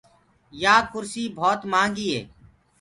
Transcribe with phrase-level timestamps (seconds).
[0.61, 2.21] يآ ڪُرسي ڀوت مهآنگيٚ هي۔